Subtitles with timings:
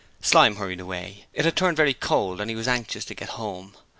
[0.19, 3.77] Slyme hurried away; it had turned very cold, and he was anxious to get home.